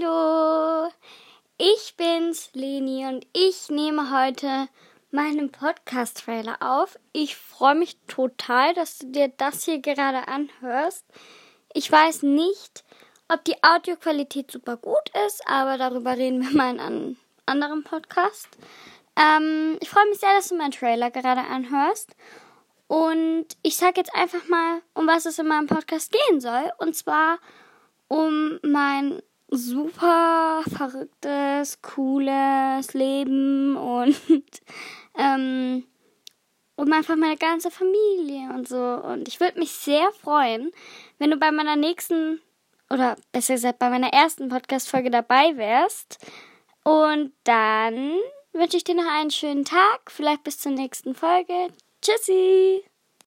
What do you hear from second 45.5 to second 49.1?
wärst. Und dann wünsche ich dir noch